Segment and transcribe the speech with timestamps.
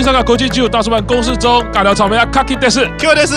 [0.00, 3.34] 欧吉桑卡国际技术大师班公式中，尬聊草莓啊，Kaki 电视，Q 有了 s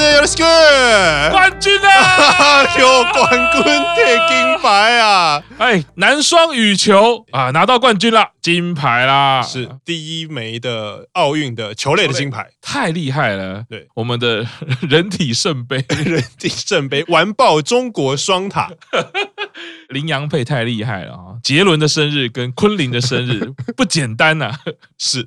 [1.30, 3.64] 冠军啊， 有冠军
[3.94, 5.42] 铁金牌啊！
[5.58, 13.64] 哎，男双羽球啊，拿到冠军了，金牌啦，是第一枚的奥运的球类的金牌，太厉害了。
[13.70, 14.46] 对，我们的
[14.82, 18.72] 人体圣杯， 人体圣杯完爆中国双塔。
[19.90, 21.38] 林洋配太厉害了啊！
[21.44, 23.46] 杰伦的生日跟昆凌的生日
[23.78, 24.52] 不简单呐，
[24.98, 25.24] 是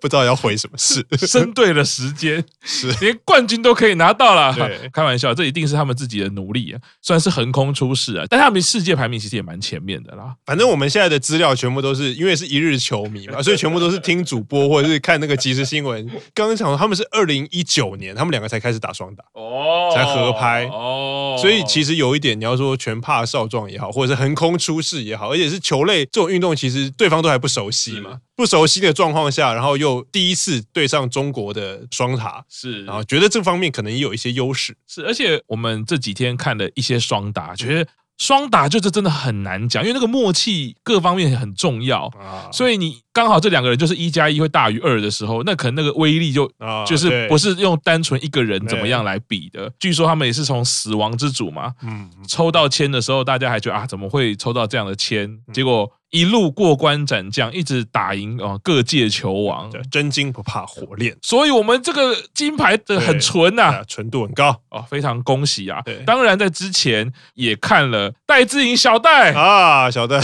[0.00, 4.52] 不知道要回什么事，生对了时间，是连冠军都可以拿到了。
[4.54, 8.24] 对，开玩笑，这一定是他们自己的努力啊，算是横空出世啊。
[8.28, 10.34] 但他们世界排名其实也蛮前面的啦。
[10.44, 16.06] 反正我们现在的资料全部都是因为是一日球迷嘛， 所以全部都是听主播或者是看那个即时新闻。
[16.34, 23.26] 刚刚讲他们是二零一九年，他们两个才开始打双打哦，才合拍哦，所以其实有一点你要说全怕。
[23.32, 37.88] 少壮也好，或者是横空出世也好，而且是球类这种运动，其实对方都还不熟悉嘛，不熟悉的状况下，然后又第一次对上中国的双塔，是，然后觉得这方面可能也有一些优势，是，而且我们这几天看了一些双打，觉得。
[38.18, 42.10] 双打就是真的很难讲，因为那个默契各方面很重要，
[42.52, 46.50] 所以你刚好这两个人就是一加一会大于二的时候，那可能那个威力就
[46.86, 49.72] 就是不是用单纯一个人怎么样来比的。
[49.80, 51.72] 据说他们也是从死亡之组嘛，
[52.28, 55.38] 抽到签的时候，大家还觉得啊，怎么会抽到这样的签？
[55.52, 55.90] 结果。
[56.12, 65.82] 一路过关斩将，一直打赢啊各界球王，真金不怕火炼，所以我们这个金牌的很纯呐，纯度很高哦，非常恭喜啊！
[66.06, 70.20] 当然在之前也看了戴志颖小戴啊，小戴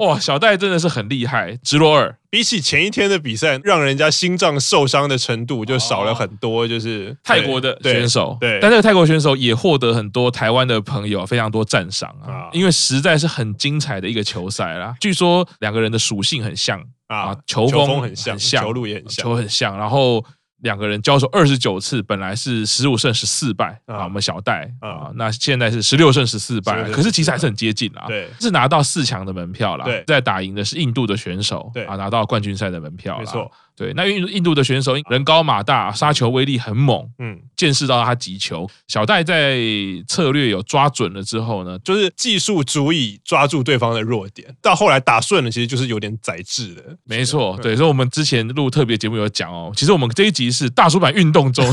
[0.00, 2.16] 哇，小戴真的是很厉害，直罗尔。
[2.30, 6.66] 比起前一天的比赛，让人家心脏受伤的程度就少了很多。
[6.68, 14.94] 就是泰国的选手，对，但这个泰国选手也获得很多台湾的朋友非常多赞赏啊，因为实在是很精彩的一个球赛啦。
[15.00, 20.24] 据说两个人的属性很像啊，球风很像，球路也很像，球很像，然后。
[20.62, 31.84] 两个人交手二十九次，本来是十五胜十四败啊，我们小戴啊，那现在是十六胜十四败，可是其实还是很接近啦，对，是拿到四强的门票了，对，在打赢的是印度的选手，对。
[31.84, 33.50] 啊，拿到冠军赛的门票，没错。
[33.80, 38.68] 对，那印印度的选手人高马大，杀球威力很猛，嗯，见识到他击球。
[38.86, 39.58] 小戴在
[40.06, 44.54] 策略有抓准了之后呢，就是技术足以抓住对方的弱点。
[44.60, 46.82] 到后来打顺了，其实就是有点宰制的。
[47.04, 51.64] 没错，对，所以我们之前录特别节目有讲哦，其实我们这一集是大叔版运动中，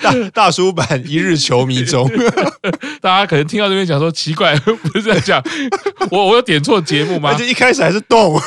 [0.00, 2.10] 大大叔版一日球迷中。
[3.02, 5.42] 大家可能听到这边讲说奇怪， 不是在讲
[6.10, 7.32] 我我有点错节目吗？
[7.32, 8.40] 而且一开始还是动，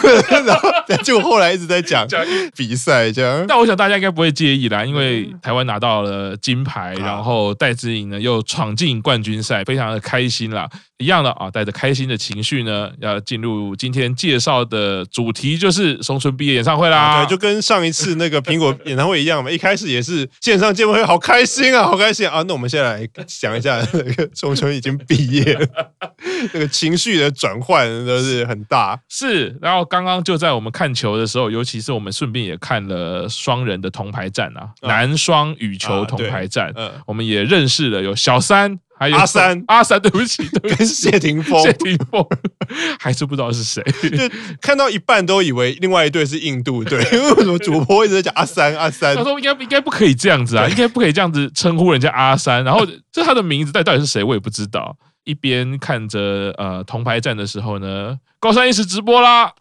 [0.48, 0.72] 然后
[1.04, 2.07] 结果后来一直在讲。
[2.56, 10.70] 比赛这样，但我想大家应该不会介意啦，因为台湾拿到了金牌，然后戴资颖呢又闯进冠军赛，非常的开心啦。
[10.98, 17.24] 一样的啊，带着开心的情绪呢，要进入今天介绍的主题，就是松村毕业演唱会啦。
[17.24, 22.44] 对，就跟上一次那个苹果演唱会一样嘛，一开始也是线上见面会，好开心啊，好开心啊。
[22.48, 25.56] 那我们现在来讲一下 那个松村已经毕业，
[26.52, 29.00] 那个情绪的转换都是很大。
[29.08, 38.80] 是，然后刚刚就在我们看球的时候，尤其是我们顺便也看了双人的铜牌战啊，男双羽球铜牌战，嗯，我们也认识了有小三。
[39.00, 42.26] 还有阿三，阿三，对不起，跟谢霆锋，谢霆锋，
[43.00, 49.16] 还是不知道是谁，就看到一半都以为另外一队是印度队， 因为为什么主播一直在讲阿三，阿三？
[49.16, 54.98] 他说应该应该不可以这样子啊，应该不可以这样子称呼人家阿三，然后这他的名字，但到底是谁我也不知道。
[55.26, 59.52] 一边看着呃铜牌战的时候呢，高山一时直播啦，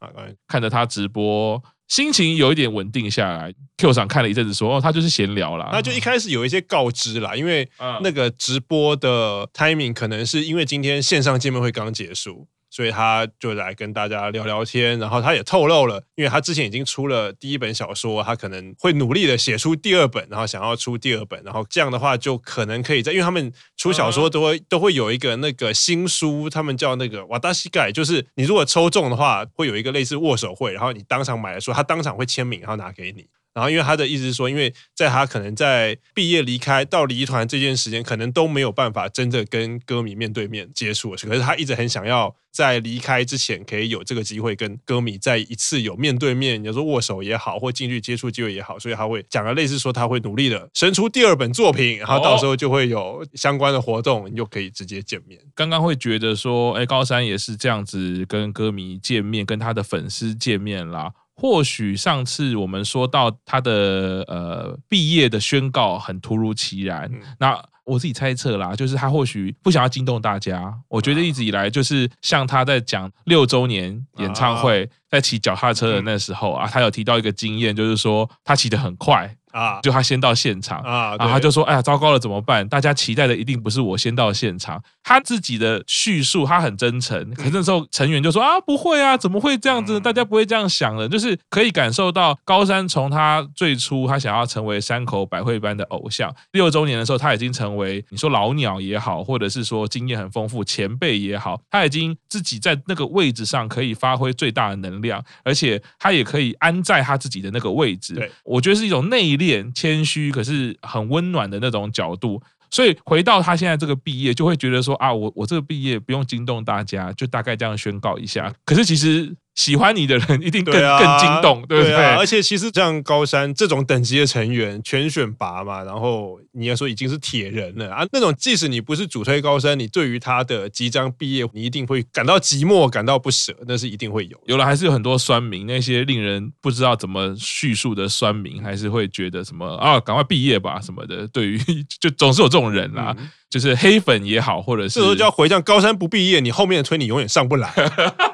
[0.48, 1.62] 看着他直播。
[1.88, 7.68] 心情有一点稳定下来，Q 上看了一阵子，说：“哦，他就是闲聊啦。”那就一开始有一些告知啦，因为
[8.02, 12.48] 那个直播的 timing 可能是因为今天线上见面会刚结束。
[12.76, 33.26] 所以他就来跟大家聊聊天，然后他也透露了，因为他之前已经出了第一本小说，他可能会努力的写出第二本，然后想要出第二本，然后这样的话就可能可以在，因为他们出小说都会都会有一个那个新书，他们叫那个瓦达西盖，就是你如果抽中的话，会有一个类似握手会，然后你当场买的书，他当场会签名，然后拿给你。
[33.56, 41.12] 然后，因为他的意思是说，因为在他可能在毕业离开到离团这件时间，可能都没有办法真的跟歌迷面对面接触。
[41.12, 55.40] 可是他一直很想要在离开之前，可以有这个机会跟歌迷再一次有面对面，你说握手也好，或近距离接触机会也好，所以他会讲了类似说他会努力的生出第二本作品，然后到时候就会有相关的活动，你就可以直接见面。
[55.54, 61.12] 刚刚会觉得说，哎，高山也是这样子跟歌迷见面，跟他的粉丝见面啦。
[61.36, 70.74] 或许上次我们说到他的呃毕业的宣告很突如其然，那我自己猜测啦，就是他或许不想要惊动大家。
[70.88, 79.36] 我觉得一直以来就是像他在讲六周年演唱会，在骑脚踏车的那时候啊，他有提到一个经验，就是说他骑得很快。
[79.52, 79.80] 啊！
[79.82, 82.68] 就他先到现场啊，然后他就说：“哎呀，糟糕了，怎么办？
[82.68, 89.98] 大家期待的一定不是我先到现场。”他自己的叙述他很真诚，可是那时候成员就说：“啊，不会啊，怎么会这样子？
[89.98, 108.14] 大家不会这样想的。”就是可以感受到高山从他最初他想要成为山口百惠般的偶像，六周年的时候他已经成为你说老鸟也好，或者是说经验很丰富前辈也好，他已经自己在那个位置上可以发挥最大的能量，而且他也可以安在他自己的那个位置。
[108.14, 109.72] 对，我觉得是一种内敛。
[109.74, 118.52] 谦虚，可是很温暖的那种角度，所以回到他现在这个毕业，就会觉得说啊，我我这个毕业不用惊动大家，就大概这样宣告一下。
[118.64, 119.34] 可是其实。
[119.56, 121.96] 喜欢你的人一定更更惊动，对不对？
[121.96, 134.38] 而且其实像高山这种等级的成员，全选拔嘛，然后你要说已经是铁人了啊，那种即使你不是主推高山，你对于他的即将毕业，你一定会感到寂寞，感到不舍，那是一定会有。
[134.44, 141.26] 有了还是有很多酸民，那些令人不知道怎么叙述的酸民，还是会觉得什么啊，赶快毕业吧什么的。
[141.28, 141.58] 对于
[141.98, 143.14] 就总是有这种人啦。
[143.18, 147.72] 嗯就是黑粉也好，或者是这时候就要回，像高山不毕业，你后面的推你永远上不来。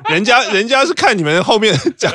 [0.09, 2.13] 人家人家是看你们后面 讲，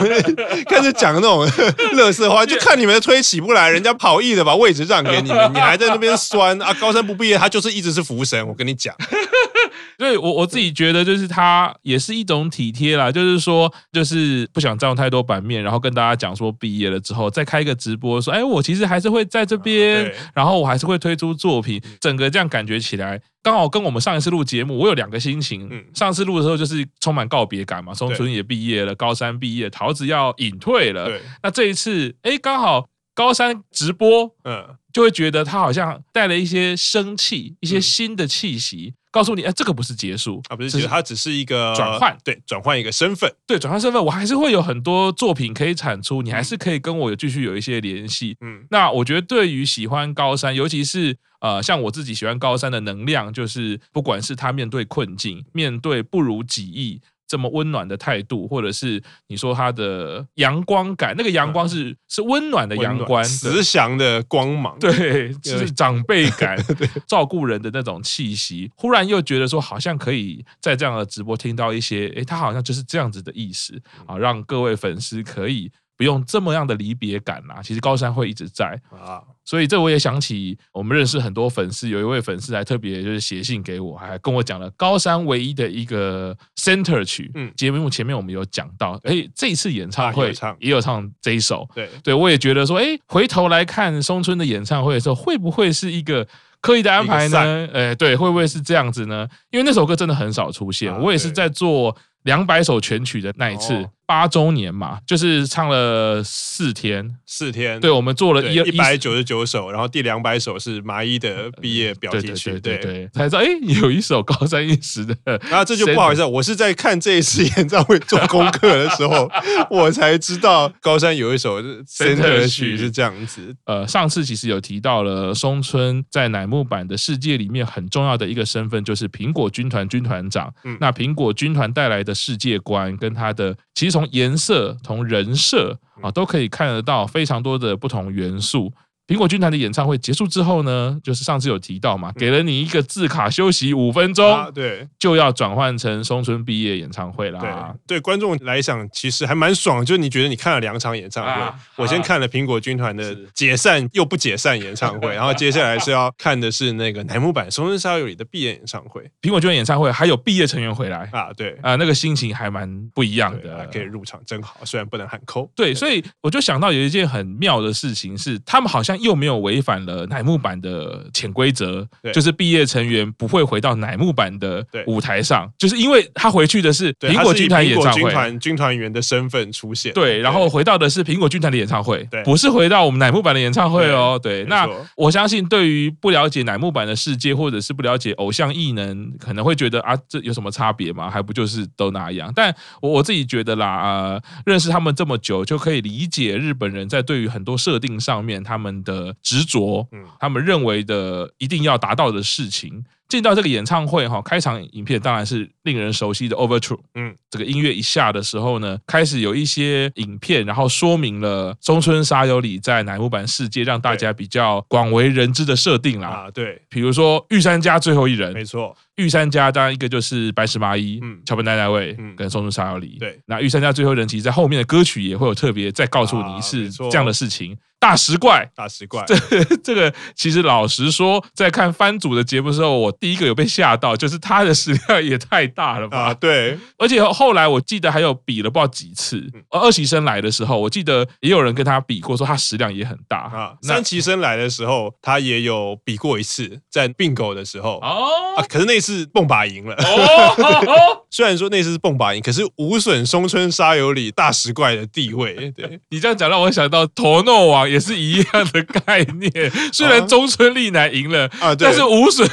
[0.67, 1.47] 开始讲那种
[1.95, 6.73] 乐色话，就看你们的推起不来，人家跑意的把位置让给你们，你还在那边酸啊！
[6.79, 8.93] 高山不毕业，他就是一直是福神，我跟你讲。
[9.97, 25.85] 所以我我自己觉得，就是他也是一种体贴啦，就是说，就是不想占用太多版面，然后跟大家讲说毕业了之后，再开一个直播，说，哎，我其实还是会在这边，然后我还是会推出作品，整个这样感觉起来，刚好跟我们上一次录节目，我有两个心情。
[25.93, 31.11] 上次录的时候就是充满告别感嘛，松村也毕业了，高三毕业，桃子要隐退了，
[31.43, 38.93] 那这一次，哎，刚好高三直播，嗯，就会觉得他好像带了一些生气，一些新的气息。
[39.17, 57.01] 告诉你，哎，这个不是结束啊，不是，结束它只是一个转换，对，转换一个身份，对，转换身份，我还是会有很多作品可以产出，你还是可以跟我有继续有一些联系，嗯，那我觉得对于喜欢高山，尤其是呃，像我自己喜欢高山的能量，就是不管是他面对困境，面对不如己意。
[57.27, 66.57] 这么温暖的态度，或者是你说他的阳光感，那个阳光是、嗯、是温暖的阳光，慈祥的光芒，对，就是长辈感，
[67.05, 68.71] 照顾人的那种气息。
[68.75, 75.71] 忽然又觉得说，好像可以在这样的直播听到一些，诶，他好像就是这样子的意思啊，让各位粉丝可以。
[75.97, 78.79] 不用这么样的离别感啦，其实高山会一直在。
[78.91, 96.27] 啊，所以这我也想起我们认识很多粉丝，有一位粉丝还特别就是写信给我，还跟我讲了高山唯一的一个 center 曲，嗯，节目前面我们有讲到，哎，这次演唱会也有唱这一首，对，对我也觉得说，哎，回头来看松村的演唱会的时候，会不会是一个
[96.61, 97.67] 刻意的安排呢？
[97.73, 99.27] 哎，对，会不会是这样子呢？
[99.49, 103.89] 因为那首歌真的很少出现，我也是在做两百首全曲的那一次。
[104.07, 107.77] 八周年嘛，就是唱了四天，四天。
[107.81, 113.47] 对，我们做了一一百九十九首，然后第两百首是麻衣的毕业表题曲，对对对，才知道哎，
[113.81, 115.13] 有一首高山一时的。
[115.49, 119.29] 然后这就不好意思，我是在看这一次演唱会做功课的时候，
[119.69, 123.53] 我才知道高山有一首 center 曲是这样子。
[123.65, 130.49] 呃，上次其实有提到了松村在乃木坂的世界里面很重要的一个身份，就是苹果军团军团长。
[130.63, 133.96] 嗯那苹果军团带来的世界观跟他的其实。
[133.97, 138.71] 从颜色、从人设啊，都可以看得到非常多的不同元素。
[139.07, 147.39] 苹果军团的演唱会结束之后呢，就是上次有提到嘛，给了你一个字卡休息五分钟，啊、对，就要转换成松村毕业演唱会啦。
[147.39, 159.01] 对，对观众来讲，其实还蛮爽，就是你觉得你看了两场演唱会，啊、我先看了苹果军团的解散又不解散演唱会， 然后接下来是要看的是那个乃木坂松村沙友里的毕业演唱会。
[159.21, 161.09] 苹果军团演唱会还有毕业成员回来。
[161.13, 161.57] 啊，对。
[161.61, 165.49] 啊，那个心情还蛮不一样的，可以入场真好，虽然不能喊扣。
[165.55, 184.19] 对，所以我就想到有一件很妙的事情是，他们好像又没有违反了乃木坂的潜规则，就是毕业成员不会回到乃木坂的舞台上，就是因为他回去的是苹果军团演唱会，军团军团员的身份出现，对，然后回到的是苹果军团的演唱会，不是回到我们乃木坂的演唱会哦。
[184.21, 191.09] 对，那我相信对于不了解乃木坂的世界，或者是不了解偶像艺能，可能会觉得啊，这有什么差别吗？
[191.09, 192.31] 还不就是都那样？
[192.35, 199.15] 但我我自己觉得啦，呃，认识他们这么久，就可以理解日本人在对于很多设定上面他们的。
[199.21, 206.79] 执着，嗯，他们认为的一定要达到的事情，进到这个演唱会哈，开场影片当然是令人熟悉的 Overture。
[206.95, 216.07] 嗯，这个音乐一下的时候呢，开始有一些影片，然后说明了中村沙友里在乃木坂世界让大家比较广为人知的设定啦。
[216.07, 218.75] 啊，对，比如说玉三家最后一人，没错。
[218.97, 222.97] 御三家当然一个就是白石麻衣、嗯，桥本奈奈未，嗯，跟松村沙友里。
[222.99, 227.57] 对，那御三家最后人其实在后面的歌曲也会有特别再告诉你一次这样的事情。
[227.79, 229.15] 大石怪，大石怪，这
[229.63, 235.97] 这个其实老实说，在看番组的节目的时候，我第一个有被吓到，就是他的食量也太大了吧？
[236.05, 239.23] 啊，对，而且后来我记得还有比了不知道几次。
[239.51, 243.53] 二期生来的时候，我记得也有人跟他比过，说他食量也很大啊。
[243.61, 249.75] 三期生来的时候，他也有比过一次，在并购的时候哦、啊，可是那次蹦把赢了。
[249.75, 255.51] 哦， 虽然说那次是蹦把赢，可是无损松村沙友里大石怪的地位。
[255.51, 257.67] 对， 你这样讲让我想到陀诺王。
[257.67, 262.25] 也是一样的概念，虽然中村丽乃赢了啊，但是无损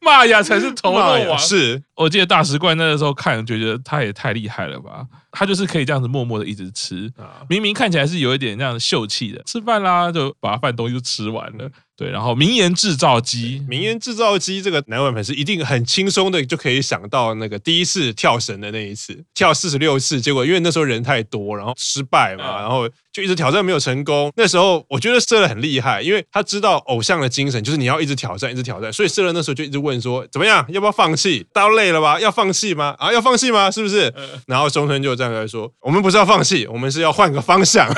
[0.00, 1.38] 玛雅才是陀诺王。
[1.38, 5.06] 是我记得大石怪那个时候看，觉得他也太厉害了吧？
[5.30, 7.10] 他就是可以这样子默默的一直吃，
[7.48, 11.70] 明明看起来是有一点那样秀气的，吃饭啦就把饭东西都吃完了。
[11.96, 24.32] 对，然后名言制造机，名言制造机这个男粉粉丝一定很轻松的就可以想到那个第一次跳绳的那一次，跳四十六次，结果因为那时候人太多，然后失败嘛，然后就一直挑战没有成功。
[24.36, 31.46] 那时候我觉得色乐很厉害，因为他知道偶像的精神就是你要一直挑战，一直挑战，所以色乐那时候就一直问说怎么样，要不要放弃？
[31.52, 32.18] 大家累了吧？
[32.18, 32.96] 要放弃吗？
[32.98, 33.70] 啊，要放弃吗？
[33.70, 34.12] 是不是？
[34.48, 37.88] 然后松村就站出来说，我们不是要放弃，我们是要换个方向。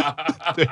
[0.56, 0.66] 对，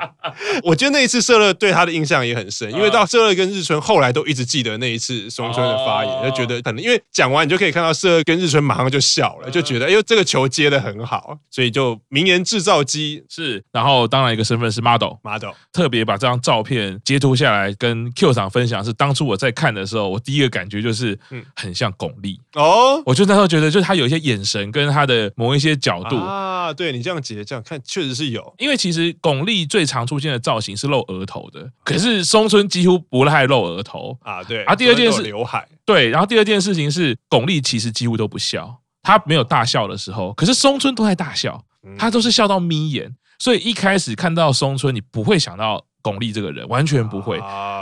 [0.63, 2.71] 我觉得那一次色乐对他的印象也很深。
[2.71, 13.63] 因为到色二跟日村后来都一直记得那一次松村的发言，就觉得可能因为讲完你就可以看到色二跟日村马上就笑了，就觉得哎呦这个球接的很好，所以就名言制造机是。
[13.71, 18.83] 然后当然一个身份是 model model，特别把这张照片截图下来跟 Q 厂分享。
[18.83, 33.01] 是当初我在看的时候，我第一个感觉就是嗯很像巩俐哦，我就那时候觉得就是他有一些眼神跟他的某一些角度啊，对你这样解这样看确实是有，因为其实巩俐最常出现的造型是露额头的，可是松村几乎。
[33.11, 34.63] 不太露额头啊，对。
[34.63, 36.09] 啊，第二件事，刘海，对。
[36.09, 41.63] 然后第二件事情是，巩俐其实几乎都不笑，她没有大笑的时候，可是松村都在大笑，
[41.97, 43.13] 她都是笑到眯眼。
[43.41, 47.39] 所以一开始看到松村，你不会想到巩俐这个人，完全不会。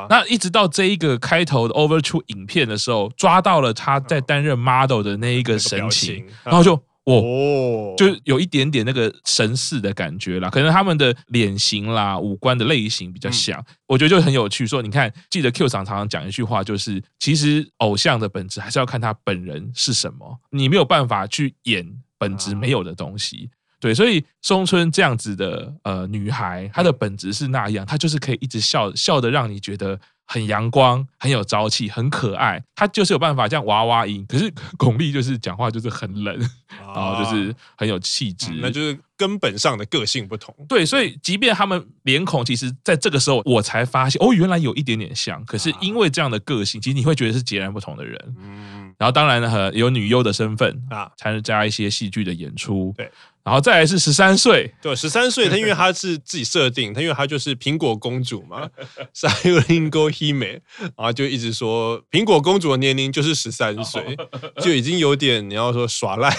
[0.10, 6.82] 那一直到这一个开头的 Overture 影片的时候，抓到了他在担任 model 的那一个神情，然后就。
[7.06, 14.68] 哦，就有一点点那个神似的感觉啦，可能他们的脸型啦、五官的类型比较像，我觉得就很有趣。
[14.68, 21.84] 说你看，记得 Q 厂常常讲一句话，就是其实偶像的本质还是要看他本人是什么，你没有办法去演
[22.20, 23.50] 本质没有的东西。
[23.80, 30.00] 对，所以松村这样子的呃女孩，她的本质是那样，她就是可以一直笑笑的，让你觉得。
[30.32, 32.64] 很阳光，很有朝气，很可爱。
[32.76, 40.54] 她就是有办法这样娃娃音，可是 巩俐就是讲话就是很冷，啊、 然后就是很有气质，嗯，那就是根本上的个性不同。
[40.68, 45.44] 对，所以即便他们脸孔，其实在这个时候我才发现，哦，原来有一点点像。
[45.46, 48.36] 可是因为这样的个性，其实你会觉得是截然不同的人。
[48.38, 52.94] 嗯，然后当然呢，有女优的身份啊，参加一些戏剧的演出。
[52.96, 53.12] 对。
[53.44, 58.70] 然后再来是十三岁，对，十三岁，他因为他是自己设定，他因为他就是苹果公主嘛
[59.16, 64.18] ，Sailor Hime，然后就一直说苹果公主的年龄就是十三岁，
[64.62, 66.30] 就已经有点你要说耍赖，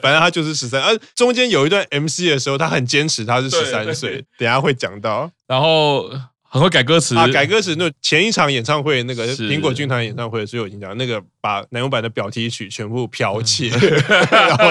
[0.00, 6.10] 反正他就是十三，而中间有一段 MC 的时候，他很坚持他是十三岁，等下会讲到，然后。
[6.54, 7.26] 很会改歌词啊！
[7.26, 13.70] 改歌词，那前一场演唱会那个苹果军团演唱会的时候，我已经讲那个把奶油版的表题曲全部剽窃，
[14.30, 14.64] 然后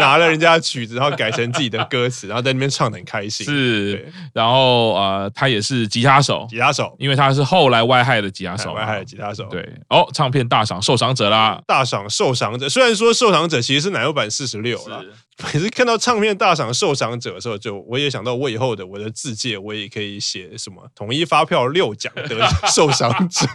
[0.00, 3.44] 拿了人家的曲子，然后改成自己的歌词，然后在那边唱的很开心。
[3.44, 9.44] 是，然后呃，他也是吉他手，吉他手，因为他是后来外害的吉他手，外害的吉他手。
[9.50, 12.70] 对，哦，唱片大赏受赏者啦，大赏受赏者。
[12.70, 15.04] 虽然说受赏者其实是奶油版四十六了。
[15.44, 23.46] 每次看到唱片大赏受赏者的时候，就我也想到我以后的我的自介，我也可以写什么统一发票六奖的 受赏者。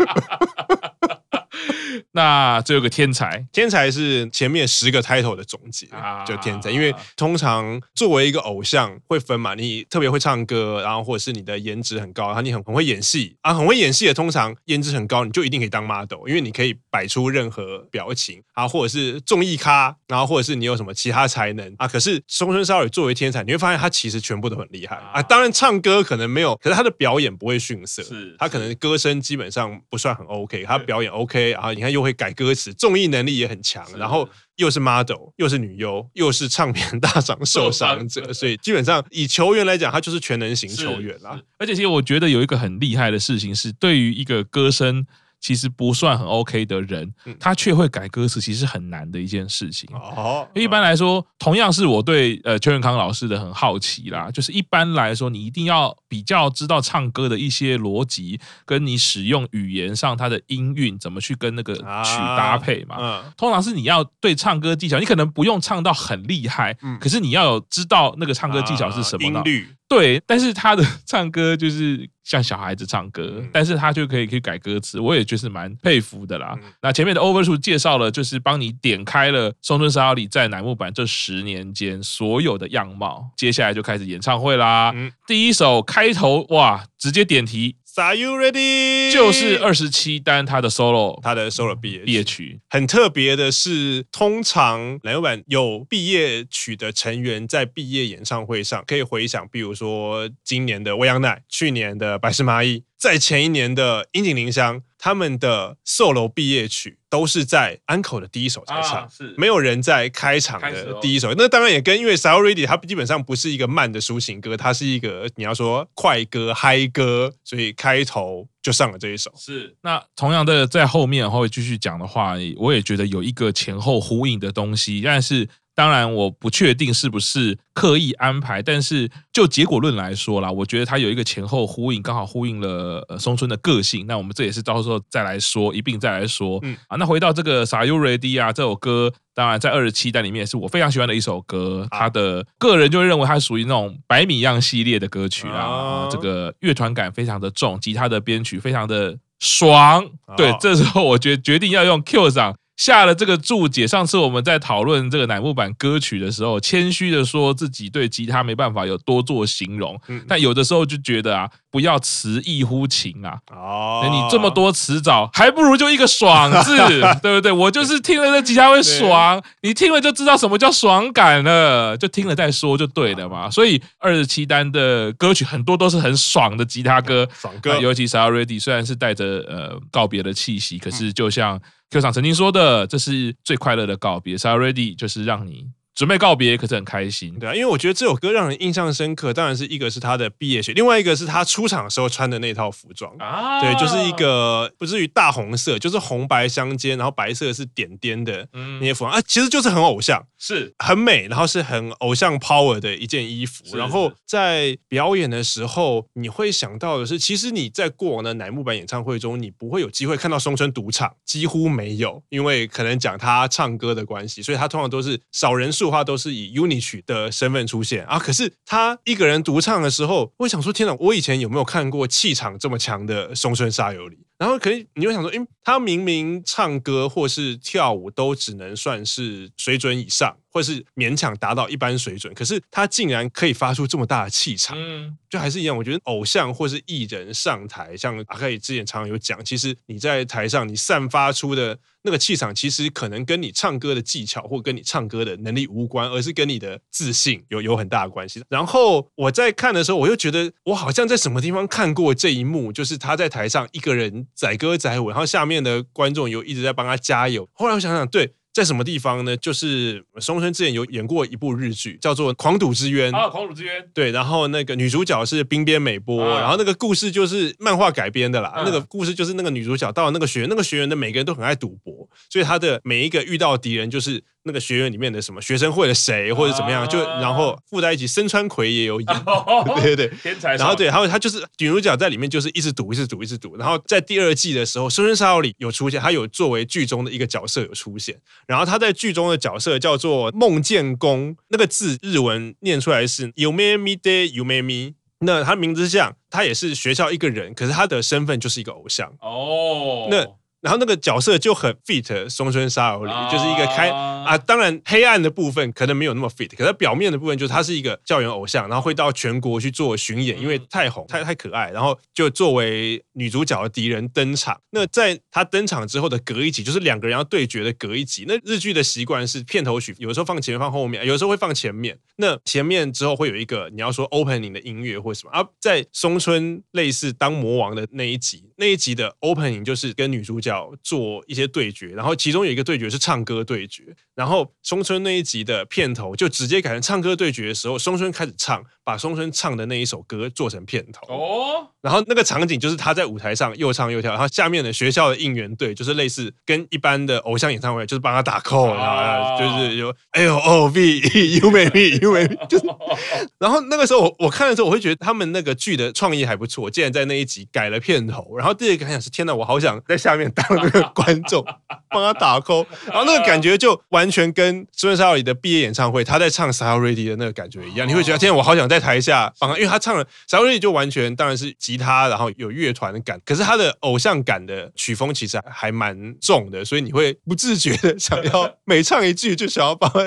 [2.12, 6.70] 那这有个天才，天才是前面十个 title 的总结，啊就天才。
[6.70, 21.88] 因为通常作为一个偶像会分嘛，你特别会唱歌，然后或者是你的颜值很高，然后你很很会演戏啊，很会演戏的通常颜值很高，你就一定可以当 model，因为你可以摆出任何表情啊，或者是综艺咖，然后或者是你有什么其他才能啊。
[21.88, 25.22] 可是松村沙友里作为天才，你会发现他其实全部都很厉害啊。
[25.22, 32.04] 当然唱歌可能没有，可是他的表演不会逊色，是他可能歌声基本上不算很 OK，他表演 OK，然后你看又。
[32.04, 41.40] 会改歌词，综艺能力也很强，然后又是 model，又是女优，又是唱片 大赏受伤者，所以基本上以球员来讲，他就是全能型球员啦。
[41.58, 45.08] 而且其实我觉得有一个很厉害的事情是，对于一个歌声
[45.44, 49.90] 其实不算很 OK 的人，他却会改歌词，其实很难的一件事情。
[49.94, 63.26] 哦，一般来说，同样是我对呃邱永康老师的很好奇啦，就是一般来说，你一定要比较知道唱歌的一些逻辑，跟你使用语言上它的音韵怎么去跟那个曲搭配嘛。
[63.36, 69.40] 通常是你要对唱歌技巧，你可能不用唱到很厉害，可是你要有知道那个唱歌技巧是什么呢？
[69.40, 69.68] 音律。
[69.90, 76.58] 对，但是他的 唱歌就是像小孩子唱歌，嗯、但是他就可以去改歌词，我也就是蛮佩服的啦。
[76.64, 84.92] 嗯、那前面的 Overture 介绍了，就是帮你点开了松村沙友里在乃木坂这十年间所有的样貌，接下来就开始演唱会啦。
[84.96, 87.76] 嗯、第一首开头哇，直接点题。
[87.96, 89.12] Are you ready？
[89.12, 92.60] 就是二十七单他的 solo，他的 solo 毕业毕业曲。
[92.68, 102.84] 很特别的是，通常乃木坂有毕业曲的成员在毕业演唱会上可以回想，比如说今年的未央奈，去年的白石麻衣。
[102.98, 111.34] 在前一年的樱井绫香，他们的 solo 毕业曲都是在安可的第一首才唱，啊、是没有人在开场的第一首。
[111.34, 119.30] 那当然也跟因为 Sayuri 它基本上不是一个慢的抒情歌，它是一个你要说快歌嗨歌，所以开头就上了这一首。
[119.38, 125.50] 是那同样的在后面会继续讲的话，我也觉得有一个前后呼应的东西，但是。
[125.76, 134.06] 当然，我不确定是不是刻意安排，但是就结果论来说啦，我觉得它有一个前后呼应，刚好呼应了呃松村的个性。
[134.06, 136.60] 那我们这也是到时候再来说，一并再来说。
[136.62, 141.88] 嗯啊，那回到这个 Are You Ready 啊，这首歌，当然在二十七单里面也是我非常喜欢的一首歌。
[141.90, 150.06] 它的个人就会认为它属于那种百米样系列的歌曲啊，啊这个乐团感非常的重，吉他的编曲非常的爽。
[150.38, 152.56] 对，这时候我决决定要用 Q 上。
[152.78, 153.88] 下了这个注解。
[153.88, 163.38] 上次我们在讨论这个乃木坂歌曲的时候，谦虚的说自己对吉他没办法有多做形容，但有的时候就觉得啊，不要词意乎情啊。
[163.52, 166.78] 哦，你这么多词藻，还不如就一个爽字，
[167.22, 167.52] 对不对？
[167.52, 173.50] 我就是听了这吉他会爽，你听了就知道什么叫爽感了，就听了再说就对了嘛。
[173.50, 181.62] 所以二十七单的歌曲很多都是很爽的吉他歌，爽歌，尤其是 Already，虽然是带着呃告别的气息，可是就像。
[181.94, 184.36] Q 桑曾经说的，这是最快乐的告别。
[184.36, 185.68] s a r e a d y 就是让你。
[185.96, 187.38] 准备告别，可是很开心。
[187.40, 198.48] 对啊，因为我觉得这首歌让人印象深刻，当然是一个是他的毕业曲，另外一个是他出场的时候穿的那套服装啊，对，就是一个不至于大红色，就是红白相间，然后白色是点点的
[198.80, 203.64] 那些服装啊，其实就是很偶像，是很美，然后是很偶像 power 的一件衣服。
[203.78, 215.83] 然后在表演的时候，你会想到的是，其实你在过往的乃木坂演唱会中，你不会有机会看到松村独唱，几乎没有，因为可能讲他唱歌的关系，所以他通常都是少人数。
[215.86, 224.18] 的话都是以 UNICH 的身份出现啊，可是他一个人独唱的时候，我想说，天哪，我以前有没有看过气场这么强的松村沙友里？
[224.38, 235.78] 然后可以，你会想说，诶，他明明唱歌或是跳舞都只能算是水准以上，或是勉强达到一般水准，可是他竟然可以发出这么大的气场，嗯，就还是一样。
[235.78, 248.44] 我觉得偶像或是艺人上台，像阿凯之前常常有讲，其实你在台上你散发出的那个气场，其实可能跟你唱歌的技巧或跟你唱歌的能力无关，而是跟你的自信有有很大的关系。
[248.50, 254.23] 然后我在看的时候，我又觉得我好像在什么地方看过这一幕，就是他在台上一个人。
[254.34, 257.50] 载歌载舞，然后下面的观众有一直在帮他加油。
[257.54, 258.34] 后来我想想，对。
[258.54, 259.36] 在什么地方呢？
[259.36, 268.50] 就是松村之前有演过一部日剧，叫做《狂赌之渊》啊，《狂赌之渊》对，然后那个女主角是冰边美波，啊、然后那个故事就是漫画改编的啦。
[268.50, 278.04] 啊、那个故事就是那个女主角到了那个学院，那个学院的每个人都很爱赌博，所以他的每一个遇到的敌人就是那个学院里面的什么学生会的谁或者怎么样，就然后附在一起。
[278.14, 280.56] 身川葵也有演，啊、 对对对，天才。
[280.56, 283.58] 然后对，然后他就是女主角在里面就是一直赌，一直赌，一直赌。
[283.58, 288.20] 然后在第二季的时候，松村沙友里有出现，他有作为剧中的一个角色有出现。
[288.46, 294.94] 然后他在剧中的角色叫做梦见宫，那个字日文念出来是 “yume mite yume mi”。
[295.22, 300.08] 那他名字是这样，他也是学校一个人，可是他的身份就是一个偶像哦。
[300.12, 300.28] 那。
[300.64, 314.58] 然后那个角色就很 fit 松村沙友里，就是一个开啊，当然黑暗的部分可能没有那么 fit，可是表面的部分就是他是一个校园偶像，然后会到全国去做巡演，因为太红太太可爱，然后就作为女主角的敌人登场。
[314.70, 318.24] 那在他登场之后的隔一集，就是两个人要对决的隔一集。
[318.26, 322.00] 那日剧的习惯是片头曲，有的时候放前面放后面，有时候会放前面。
[322.16, 330.53] 那前面之后会有一个你要说 opening 的音乐或什么啊，在松村类似当魔王的那一集，那一集的 opening 就是跟女主角。
[330.82, 333.84] 做一些对决，然后其中有一个对决是唱歌对决。
[334.16, 341.08] 然后松村那一集的片头就直接改成唱歌对决的时候，松村开始唱，把松村唱的那一首歌做成片头。
[341.12, 350.82] 哦，然后那个场景就是他在舞台上又唱又跳，然后下面的学校的应援队就是类似跟一般的偶像演唱会，就是帮他打 call，然后就是有 L O V
[351.16, 352.66] E，You Make Me，You Make Me，就是。
[353.40, 358.38] 然后那个时候我我看的时候，我会觉得他们那个剧的创意还不错，竟然在那一集改了片头。
[358.38, 361.44] 然后第二个感想是，天哪，我好想在下面当那个观众，
[361.90, 362.66] 帮他打 call。
[362.86, 367.88] 然后那个感觉就完全跟松村沙友里的毕业演唱会，他在唱《Sayori》的那个感觉一样。
[367.88, 373.20] 你会觉得，天哪，我好想在台下帮他，因为他唱了《Sayori》就完全当然是吉他，然后有乐团的感。
[373.26, 380.00] 可是他的偶像感的曲风其实还蛮重的，所以你会不自觉的想要每唱一句就想要帮他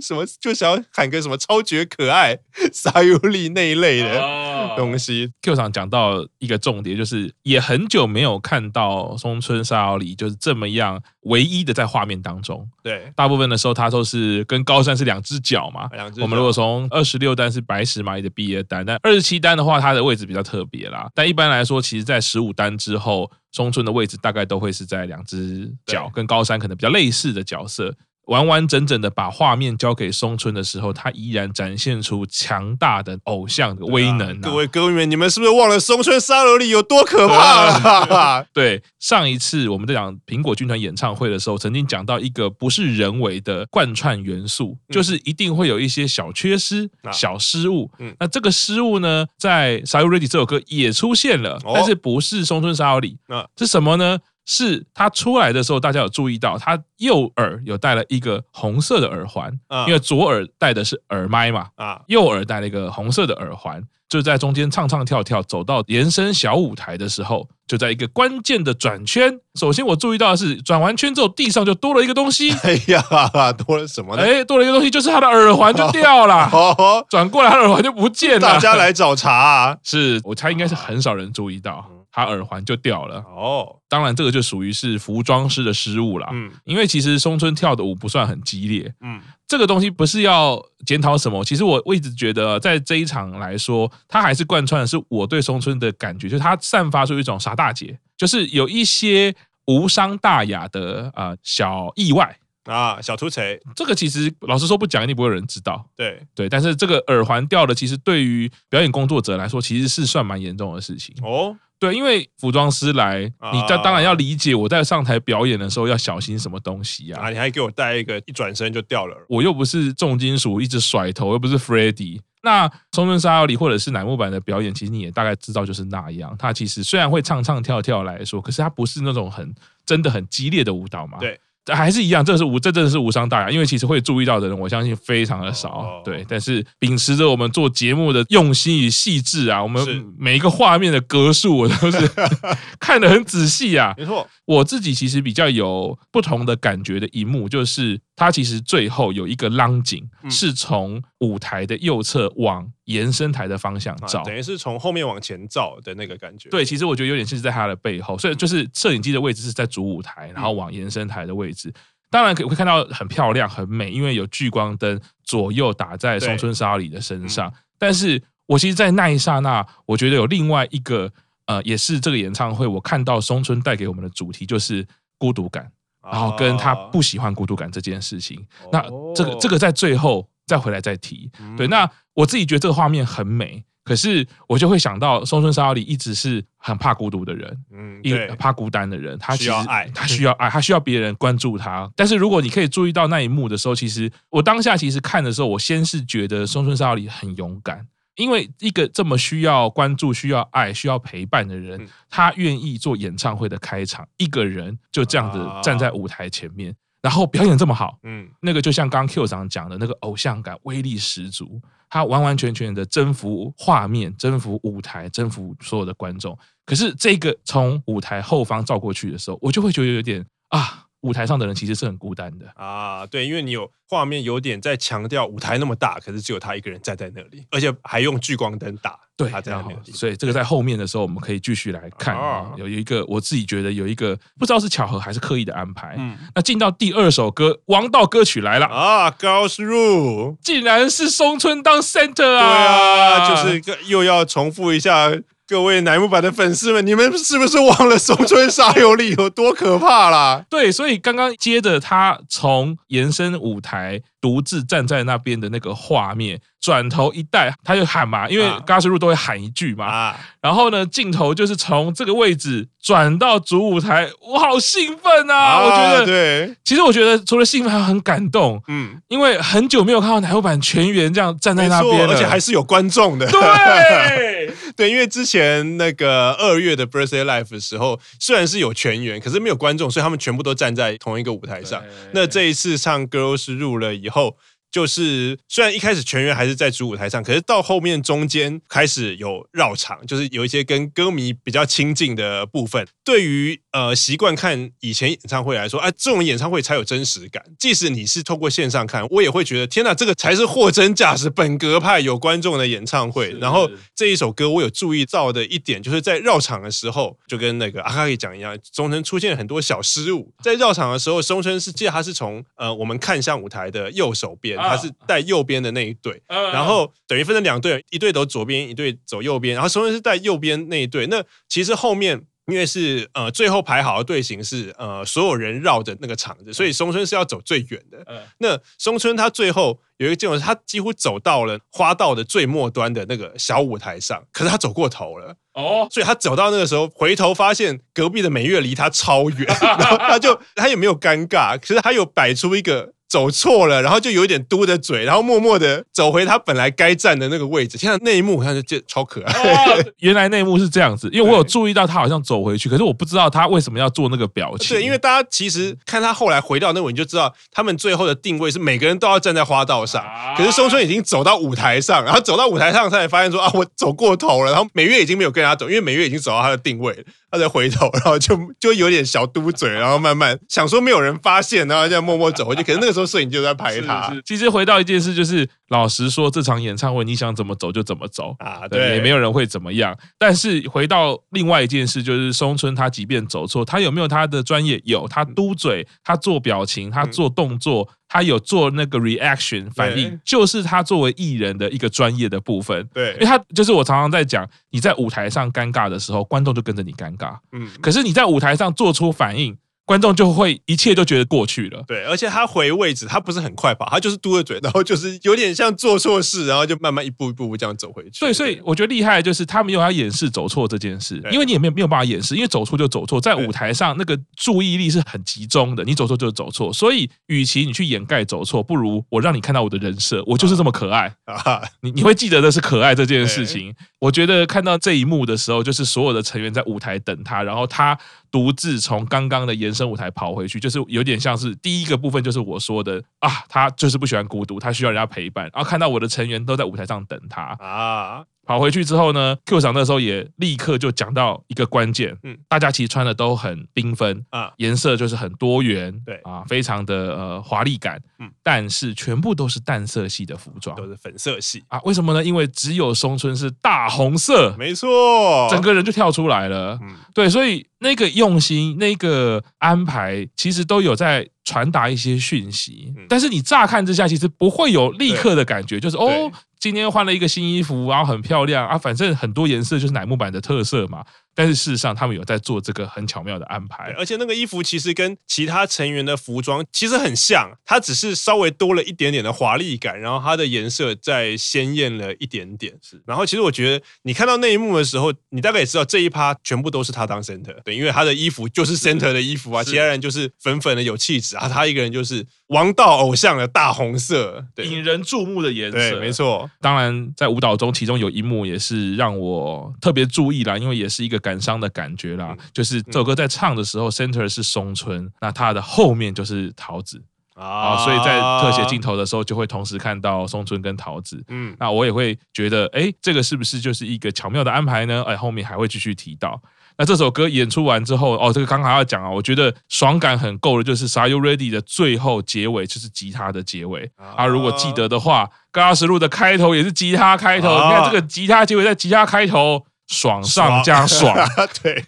[0.00, 2.38] 什么，就想要喊个什么超绝可爱。
[2.72, 4.20] 沙尤利那一类的
[4.76, 12.68] 东西、oh.，Q 场讲到一个重点，就是也很久没有看到松村沙友理就是这么样唯一的在画面当中。
[12.82, 15.88] 对，大部分的时候他都是跟高山是两只脚嘛。
[15.92, 16.20] 两只。
[16.20, 21.08] 我们如果从二十六单是白石蚂蚁的毕业单，但二十七单的话，它的位置比较特别啦。
[21.14, 27.94] 但一般来说，其实在十五单之后，松村的位置大概都会是在两只脚，跟高山可能比较类似的角色。
[28.30, 34.40] 完完整整的把画面交给松村的时候，他依然展现出强大的偶像的威能、啊啊。
[34.40, 38.46] 各位歌迷们，你们是不是忘了松村沙罗里有多可怕了、啊？
[38.54, 47.90] 对，上一次我们在讲苹果军团演唱会的时候，曾经讲到一个不是人为的贯穿元素，嗯、就是一定会有一些小缺失、啊、小失误。
[47.98, 53.18] 嗯，那这个失误呢，在《Sayori》这首歌也出现了，哦、但是不是松村沙罗里？
[53.26, 54.20] 啊，是什么呢？
[54.52, 59.48] 是他出来的时候，大家有注意到他右耳有戴了一个红色的耳环，
[59.86, 69.38] 因为左耳戴的是耳麦嘛，啊，右耳戴了一个红色的耳环，就在中间唱唱跳跳，走到延伸小舞台的时候，就在一个关键的转圈。
[69.54, 72.50] 首先我注意到的是，转完圈之后地上就多了一个东西。
[72.64, 74.22] 哎呀，多了什么呢？
[74.24, 76.50] 哎，多了一个东西，就是他的耳环就掉了。
[76.52, 78.40] 哦，转过来，他 耳环就不见了。
[78.40, 79.76] 大家来找茬啊！
[79.86, 81.88] 是我猜应该是很少人注意到。
[82.12, 86.28] 他耳环就掉了哦，当然这个就属于是服装师的失误啦。
[86.32, 91.44] 嗯，因为其实松村跳的舞不算很激烈，嗯，这个东西不是要检讨什么。
[91.44, 99.34] 其实我我一直觉得，在这一场来说，他还是贯穿的是我对松村的感觉，就是他散发出一种傻大姐，就是有一些
[99.66, 103.60] 无伤大雅的啊小意外啊小突锤。
[103.76, 105.88] 这个其实老实说不讲，一定不会有人知道。
[105.94, 111.56] 对对，但是这个耳环掉了，其实对于表演工作者来说，其实是算蛮严重的事情哦。
[111.80, 117.22] 对，因为服装师来，你当当然要理解我在上台表演的时候要小心什么东西啊！
[117.22, 119.16] 啊，你还给我带一个，一转身就掉了。
[119.30, 122.20] 我又不是重金属，一直甩头，又不是 Freddie。
[122.42, 126.36] 那松村沙友里或者是乃木坂的表演，其实你也大概知道就是那样。
[126.38, 129.54] 他其实虽然会唱唱跳跳来说，可是他不是那种很
[129.86, 131.16] 真的很激烈的舞蹈嘛。
[131.18, 131.40] 对。
[131.66, 133.50] 还是一样，这是无，这真的是无伤大雅。
[133.50, 135.68] 因为其实会注意到的人，我相信非常的少。
[135.68, 139.84] 哦、对，但是秉持着我们做节目的用心与细致啊，我们
[140.18, 142.10] 每一个画面的格数，我都是
[142.80, 143.94] 看得很仔细啊。
[143.96, 156.50] 没错，我自己其实比较有不同的感觉的一幕，就是它其实最后有一个浪景，嗯、是从舞台的右侧往延伸台的方向照，啊、等于是从后面往前照的那个感觉。
[156.50, 161.72] 对，其实我觉得有点是在它的背后，所以就是摄影机的位置是在主舞台，然后往延伸台的位置。
[162.10, 167.50] 当然可以会看到很漂亮、很美，因为有聚光灯左右打在松村沙友理的身上。
[167.78, 171.10] 但是我其实，在那一刹那，我觉得有另外一个
[171.46, 178.44] 呃，也是这个演唱会我看到松村带给我们的主题，就是孤独感，然后跟他不喜欢孤独感这件事情。
[178.70, 178.82] 那
[179.14, 181.30] 这个这个在最后再回来再提。
[181.56, 183.64] 对，那我自己觉得这个画面很美。
[183.82, 191.90] 可是我就会想到松村沙友里一直是很怕孤独的人，嗯，一怕孤单的人，他需要爱，他需要爱，他需要别人关注他。
[191.96, 197.84] 但是如果你可以注意到那一幕的时候，其实我当下其实看的时候，我先是觉得松村沙友里很勇敢，
[198.16, 211.60] 因为一个这么需要关注、需要爱、需要陪伴的人，他愿意做演唱会的开场，一个人就这样子站在舞台前面，然后表演这么好，嗯，那个就像刚刚 Q 长讲的那个偶像感威力十足。
[211.92, 216.38] 他完完全全的征服画面，征服舞台，征服所有的观众。
[216.64, 220.86] 可是这个从舞台后方照过去的时候，我就会觉得有点啊。
[221.02, 222.46] 舞台上的人其实是很孤单的。
[222.54, 238.66] 啊，对，因为你有画面有点在强调舞台那么大，可是只有他一个人站在那里，而且还用聚光灯打，对，他在那里，所以这个在后面的时候我们可以继续来看啊，有一个我自己觉得有一个不知道是巧合还是刻意的安排，嗯，那进到第二首歌，王道歌曲来了。
[238.66, 245.10] 啊，Girls Rule，竟然是松村当 center 啊，对啊，就是又要重复一下。
[245.50, 250.44] 各位乃木坂的粉丝们，你们是不是忘了松村沙友里有多可怕啦？
[250.48, 256.40] 对，所以刚刚接着他从延伸舞台独自站在那边的那个画面。
[256.60, 259.86] 转头一带，他就喊嘛，因为嘎斯路都会喊一句嘛。
[259.86, 265.34] 啊、然后呢，镜头就是从这个位置转到主舞台，我好兴奋啊！
[265.34, 268.62] 啊我觉得，对，其实我觉得除了兴奋，还很感动。
[268.68, 273.26] 嗯，因为很久没有看到乃木坂全员这样站在那边，而且还是有观众的。
[273.30, 281.82] 对， 对，因为之前那个二月的 Birthday Life 的时候，虽然是有全员，可是没有观众，所以他们全部都站在同一个舞台上。
[282.12, 284.36] 那这一次唱 Girls 入了以后。
[284.70, 292.86] 就是虽然一开始全员还是在主舞台上，可是到后面中间开始有绕场，就是有一些跟歌迷比较亲近的部分。
[293.04, 297.44] 对于呃习惯看以前演唱会来说，啊，这种演唱会才有真实感。
[297.58, 303.30] 即使你是透过线上看，我也会觉得天哪，这个才是货真价实本格派有观众的演唱会。
[303.40, 310.32] 然后这一首歌我有注意到的一点，就是在绕场的时候，就跟那个阿卡里讲一样，松村出现很多小失误。
[310.42, 314.60] 在绕场的时候，松村是记得他是从呃我们看向舞台的右手边。
[314.60, 319.54] 他是带右边的那一队，然后等于分成两队，一队走左边，一队走右边。
[319.54, 321.06] 然后松村是带右边那一队。
[321.06, 328.04] 那其实后面因为是呃最后排好的队形是呃所有人绕着那个场子，所以松村是要走最远的。
[328.38, 342.92] 那松村他最后有一个镜头，他几乎走到了花道的最末端的那个小舞台上，可是他走过头了哦，所以他走到那个时候回头发现隔壁的美月离他超远， 然后他就他也没有尴尬，可是他又摆出一个。
[343.10, 347.76] 走错了，然后就有一点嘟着嘴，然后默默的走回他本来该站的那个位置。
[347.76, 349.32] 现在那一幕好像就超可爱。
[349.32, 354.76] 哦， 原来那一幕是这样子，因为我有注意到他好像走回去，可是我不知道他为什么要做那个表情。
[354.76, 360.04] 对，因为大家其实看他后来回到那位，你就知道他们最后的定位是每个人都要站在花道上。
[360.36, 364.52] 可是松村已经走到舞台上，然后走到舞台上，他才发现说啊，我走过头了。
[364.52, 367.02] 然后美月已经没有跟他走，因为美月已经走到他的定位了。
[367.32, 372.62] 他才回头，然后就就有点小嘟嘴，然后慢慢想说没有人发现，然后这样默默走回去。
[372.64, 374.14] 可是那个时候摄影就在拍他。
[374.24, 379.96] 其实回到一件事，就是老实说，这场演唱会你想怎么走就怎么走啊，对，也没有人会怎么样。
[380.18, 384.80] 但是回到另外一件事，就是松村他即便走错，他有没有他的专业？
[384.84, 387.88] 有，他嘟嘴，他做表情，他做动作。
[388.12, 392.84] 他有做那个 reaction 反应，就是他作为艺人的一个专业的部分。
[392.92, 397.38] 对，因为他就是我常常在讲，你在舞台上尴尬的时候，观众就跟着你尴尬。
[397.52, 399.56] 嗯，可是你在舞台上做出反应。
[399.90, 408.20] 观众就会一切都觉得过去了，对，而且他回位置，他不是很快跑，他就是嘟着嘴，然后就是有点像做错事，然后就慢慢一步一步这样走回去。
[408.20, 421.60] 对，所以我觉得厉害的就是他没有要掩饰走错这件事，因为你也没有没有办法掩饰，因为走错就走错，在舞台上那个注意力是很集中的，你走错就是走错，所以与其你去掩盖走错，不如我让你看到我的人设，我就是这么可爱啊！
[421.82, 423.74] 你你会记得的是可爱这件事情。
[423.98, 427.98] 我觉得看到这一幕的时候，就是所有的成员在舞台等他，然后他。
[428.30, 435.50] 独自从刚刚的延伸舞台跑回去，就是有点像是第一个部分，就是我说的啊，他就是不喜欢孤独，他需要人家陪伴。
[435.52, 438.24] 然后看到我的成员都在舞台上等他啊。
[438.50, 446.16] 跑回去之后呢，Q 长那时候也立刻就讲到一个关键，嗯，大家其实穿的都很缤纷啊，颜色就是很多元，对。
[446.24, 451.62] 啊，非常的呃华丽感，嗯，但是全部都是淡色系的服装，都是粉色系。
[451.68, 452.24] 啊，为什么呢？
[452.24, 466.32] 因为只有松村是大红色，没错，整个人就跳出来了，嗯，对，所以那个用心，那个安排，其实都有在传达一些讯息，但是你乍看之下，其实不会有立刻的感觉，就是哦。
[466.60, 468.76] 今天换了一个新衣服，然后很漂亮啊！
[468.76, 471.02] 反正很多颜色就是乃木板的特色嘛。
[471.34, 482.76] 但是事实上，他们有在做这个很巧妙的安排，而且那个衣服其实跟其他成员的服装其实很像，它只是稍微多了一点点的华丽感，然后它的颜色再鲜艳了一点点。
[482.82, 496.50] 是，然后其实我觉得你看到那一幕的时候，你大概也知道这一趴全部都是他当 center，对，因为他的衣服就是 center 的衣服啊，其他人就是粉粉的有气质啊，他一个人就是王道偶像的大红色，对，引人注目的颜色，对，没错。
[496.60, 501.30] 当然，在舞蹈中，其中有一幕也是让我特别注意啦，因为也是一个感。
[501.30, 507.00] 感伤的感觉啦，就是这首歌在唱的时候，center 是松村，那它的后面就是桃子
[507.36, 511.22] 啊，所以在特写镜头的时候，就会同时看到松村跟桃子。
[511.28, 515.04] 嗯，那我也会觉得，哎，这个是不是就是一个巧妙的安排呢？
[515.06, 516.42] 哎，后面还会继续提到。
[516.76, 524.26] 那这首歌演出完之后，哦，这个刚刚要讲啊，我觉得爽感很够的，就是《Are You Ready》的最后结尾就是吉他的结尾啊。
[524.26, 529.64] 如果记得的话，《嘎斯路》的开头也是吉他开头，你看这个吉他结尾在吉他开头。
[529.90, 531.84] 爽上加爽，爽 对，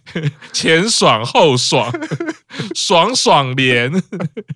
[0.53, 1.89] 前爽后爽，
[2.75, 3.91] 爽爽连。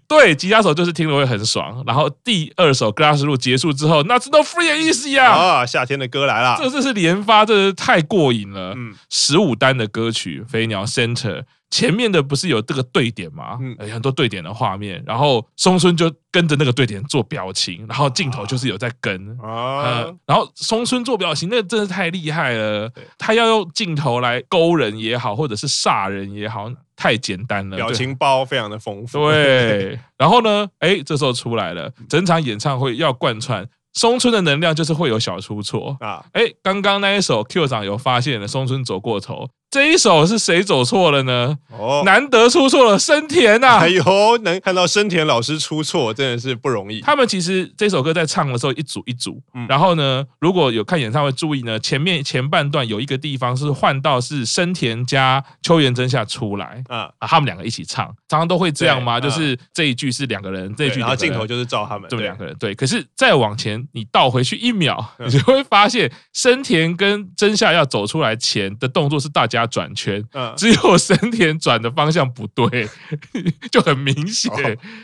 [0.08, 1.82] 对，吉他手就是听了会很爽。
[1.86, 5.30] 然后第二首《Glass Room》结束之后，那真的 free and easy 啊！
[5.30, 8.74] 啊，夏天的歌来了，这这是连发，这是太过瘾了。
[8.76, 11.38] 嗯，十五单的歌曲《飞鸟 Center》。
[11.68, 13.58] 前面的不是有这个对点吗？
[13.60, 22.90] 嗯，很多对点的画面，然后松村就跟着那个对点做表情，然后镜头就是有在跟啊、嗯，然后松村做表情，那真是太厉害了。
[23.18, 27.76] 他要用镜头来勾人也好，或者是煞人也好，太简单了。
[27.76, 29.18] 表情包非常的丰富。
[29.18, 36.24] 对，然后呢，哎，这时候出来了，整场演唱会要贯穿松村的能量，就是会有小出错啊。
[36.32, 39.48] 哎，刚刚那一首 Q 长有发现了，松村走过头。
[39.76, 41.58] 这一首是谁走错了呢？
[41.68, 43.76] 哦，难得出错了，生田呐！
[43.76, 47.02] 哎呦，能看到生田老师出错，真的是不容易。
[47.02, 59.20] 他们其实这首歌在唱的时候一组一组，嗯、然后呢，如果有看演唱会注意呢，前面前半段有一个地方是换到是生田加秋元真夏出来，啊，他们两个一起唱，常常都会这样吗？
[59.20, 62.56] 就是这一句是两个人，这一句然后镜头就是照他们，这么两个人。
[62.58, 70.22] 对，可是再往前你倒回去一秒，你就会发现生田跟真夏要走出来前的动作是大家转圈，
[70.56, 72.88] 只有神田转的方向不对，
[73.70, 74.50] 就很明显。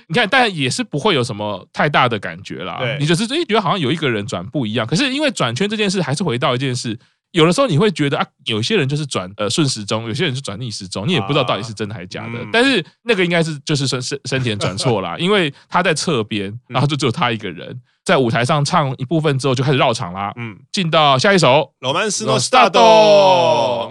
[0.09, 2.81] 你看，但也是不会有什么太大的感觉啦。
[2.98, 6.98] 你就是觉得好像有一个人转不一样，可是因为转圈这件事，还是回到一件事。
[7.33, 12.38] 有的时候你会觉得啊，有些人就是转呃顺时钟，有些人是转逆时钟，你也不知道到底是真的还是假的。
[12.53, 17.81] 但是那个应该是就是生生生田转错了， 因为他在侧边，然后就只有他一个人。
[18.05, 20.33] 在舞台上唱一部分之后，就开始绕场啦。
[20.37, 22.71] 嗯，进到下一首《Romance no Start》。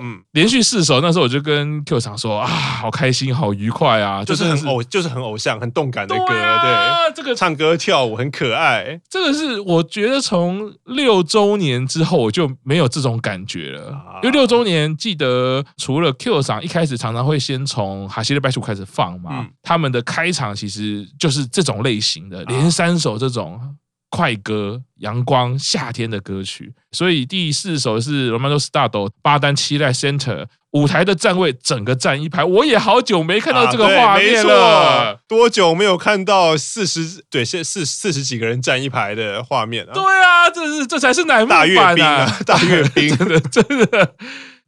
[0.02, 6.26] 嗯，连续四首，那时候我就跟 Q 厂说啊，好开心，好愉快啊，就是很偶，就是很偶像，很动感的歌。
[6.28, 9.00] 对啊，这个唱歌跳舞很可爱。
[9.10, 13.98] 这个是我觉得从六周年之后我就没有这种感觉了。
[14.24, 23.60] 因为六周年记得除了 Q 厂一开始常常会先从哈西的白鼠开始放嘛，他们的开场其实就是这种类型的，连三首这种。
[24.12, 28.90] 快歌、阳光、夏天的歌曲，所以第四首是《Romance No Start》
[29.24, 34.66] 八单七赖 Center 舞台的站位，整个站一排，我也好久没看到这个画面了。
[34.66, 39.94] 啊、多久没有看到四十对现四四十几个人站一排的画面啊？
[39.94, 41.66] 对啊，这是这才是乃木坂啊！
[41.66, 44.16] 大阅兵啊，大阅兵，真 的真的。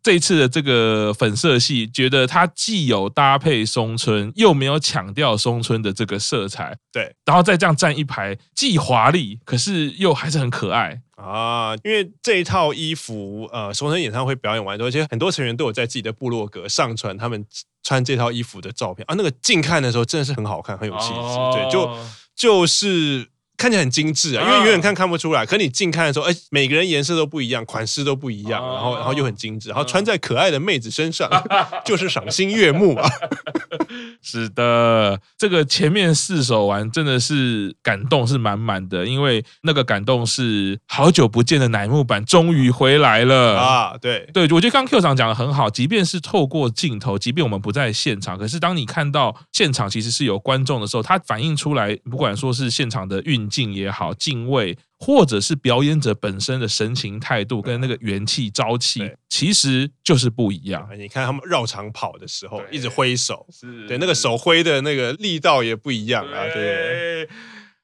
[0.04, 11.74] 这一次的这个粉色系，觉得它既有搭配松村，又没有抢掉松村的这个色彩，对，然后再这样站一排，既华丽，可是又还是很可爱啊。
[11.86, 17.46] 因为这一套衣服，呃，松村演唱会表演完之后，其实很多成员都有在自己的部落格上传他们
[17.82, 19.16] 穿这套衣服的照片啊。
[19.18, 21.14] 那个近看的时候，真的是很好看，很有气质，
[21.54, 21.98] 对，就
[22.36, 23.33] 就是。
[23.56, 31.30] 看起来很精致啊，因为远远看看不出来，可你近看的时候，哎，每个人颜色都不一样，款式都不一样，然后然后又很精致，然后穿在可爱的妹子身上，
[31.86, 33.10] 就是赏心悦目啊。
[34.22, 43.98] 是的，这个前面四首完真的是感动是满满的，因为那个感动是好久不见的乃木坂终于回来了啊！
[44.02, 53.44] 对对，我觉得刚 Q 长讲的很好，即便是透过镜头，即便我们不在现场，可是当你看到现场其实是有观众的时候，它反映出来，不管说是现场的运。
[53.54, 60.90] 敬也好，敬畏，或者是表演者本身的神情态度跟那个元气朝气，其实就是不一样。
[60.98, 63.46] 你看他们绕场跑的时候，一直挥手，
[63.88, 66.46] 对，那个手挥的那个力道也不一样啊。
[66.52, 67.30] 对，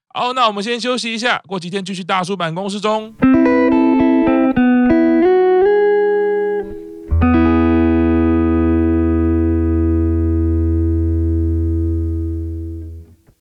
[0.08, 3.14] 好，那我们先休息一下，过几天继续大叔办公室中。